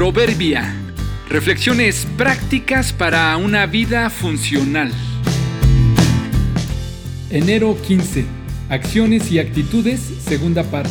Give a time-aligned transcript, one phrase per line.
[0.00, 0.74] Proverbia.
[1.28, 4.90] Reflexiones prácticas para una vida funcional.
[7.28, 8.24] Enero 15.
[8.70, 10.88] Acciones y actitudes, segunda parte.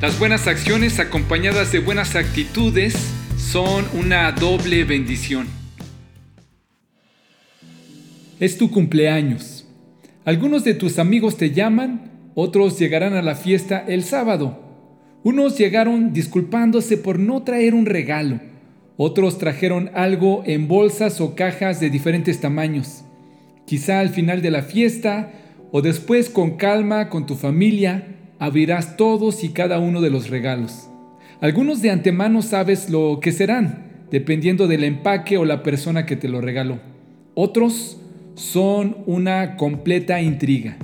[0.00, 2.94] Las buenas acciones acompañadas de buenas actitudes
[3.36, 5.48] son una doble bendición.
[8.40, 9.66] Es tu cumpleaños.
[10.24, 14.65] Algunos de tus amigos te llaman, otros llegarán a la fiesta el sábado.
[15.26, 18.38] Unos llegaron disculpándose por no traer un regalo.
[18.96, 23.02] Otros trajeron algo en bolsas o cajas de diferentes tamaños.
[23.64, 25.32] Quizá al final de la fiesta
[25.72, 28.06] o después con calma con tu familia
[28.38, 30.88] abrirás todos y cada uno de los regalos.
[31.40, 36.28] Algunos de antemano sabes lo que serán, dependiendo del empaque o la persona que te
[36.28, 36.78] lo regaló.
[37.34, 38.00] Otros
[38.36, 40.76] son una completa intriga.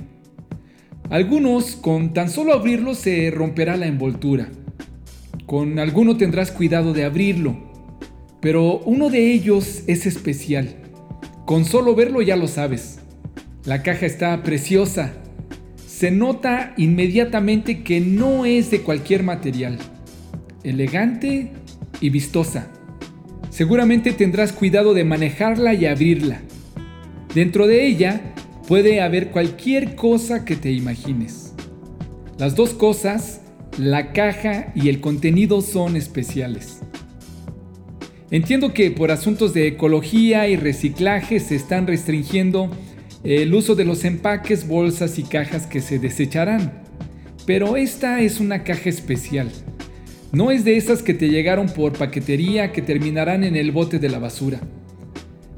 [1.13, 4.47] Algunos con tan solo abrirlo se romperá la envoltura.
[5.45, 7.55] Con alguno tendrás cuidado de abrirlo.
[8.41, 10.69] Pero uno de ellos es especial.
[11.45, 12.97] Con solo verlo ya lo sabes.
[13.63, 15.13] La caja está preciosa.
[15.85, 19.77] Se nota inmediatamente que no es de cualquier material.
[20.63, 21.51] Elegante
[22.01, 22.69] y vistosa.
[23.51, 26.41] Seguramente tendrás cuidado de manejarla y abrirla.
[27.35, 28.33] Dentro de ella
[28.67, 31.53] puede haber cualquier cosa que te imagines.
[32.37, 33.41] Las dos cosas,
[33.77, 36.79] la caja y el contenido son especiales.
[38.31, 42.71] Entiendo que por asuntos de ecología y reciclaje se están restringiendo
[43.23, 46.83] el uso de los empaques, bolsas y cajas que se desecharán.
[47.45, 49.51] Pero esta es una caja especial.
[50.31, 54.09] No es de esas que te llegaron por paquetería que terminarán en el bote de
[54.09, 54.61] la basura.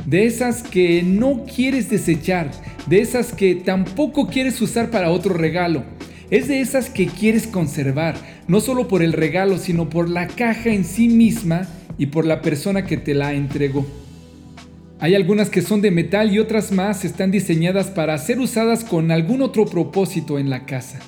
[0.06, 2.52] De esas que no quieres desechar,
[2.88, 5.84] de esas que tampoco quieres usar para otro regalo.
[6.30, 8.16] Es de esas que quieres conservar,
[8.48, 12.42] no solo por el regalo, sino por la caja en sí misma y por la
[12.42, 13.86] persona que te la entregó.
[15.00, 19.12] Hay algunas que son de metal y otras más están diseñadas para ser usadas con
[19.12, 21.00] algún otro propósito en la casa.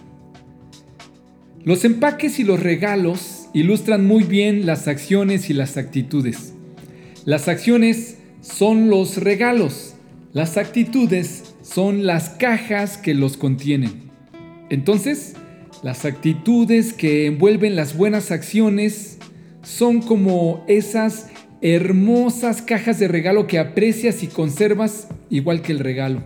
[1.64, 6.54] Los empaques y los regalos ilustran muy bien las acciones y las actitudes.
[7.26, 8.18] Las acciones
[8.48, 9.96] son los regalos,
[10.34, 14.10] las actitudes son las cajas que los contienen.
[14.70, 15.36] Entonces,
[15.84, 19.20] las actitudes que envuelven las buenas acciones
[19.64, 21.28] son como esas
[21.62, 26.24] hermosas cajas de regalo que aprecias y conservas igual que el regalo.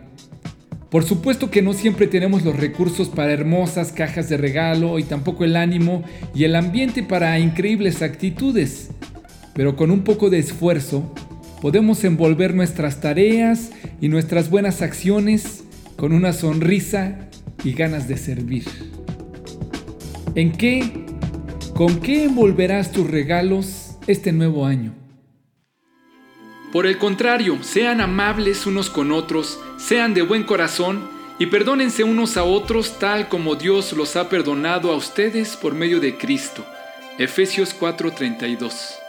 [0.89, 5.43] Por supuesto que no siempre tenemos los recursos para hermosas cajas de regalo y tampoco
[5.43, 6.03] el ánimo
[6.35, 8.91] y el ambiente para increíbles actitudes,
[9.53, 11.13] pero con un poco de esfuerzo
[11.61, 15.63] podemos envolver nuestras tareas y nuestras buenas acciones
[15.95, 17.29] con una sonrisa
[17.63, 18.65] y ganas de servir.
[20.33, 21.05] ¿En qué?
[21.75, 24.93] ¿Con qué envolverás tus regalos este nuevo año?
[26.73, 31.07] Por el contrario, sean amables unos con otros, sean de buen corazón
[31.37, 35.99] y perdónense unos a otros tal como Dios los ha perdonado a ustedes por medio
[35.99, 36.65] de Cristo.
[37.19, 39.00] Efesios 4:32